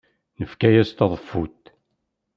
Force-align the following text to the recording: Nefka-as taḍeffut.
Nefka-as 0.39 0.89
taḍeffut. 0.91 1.61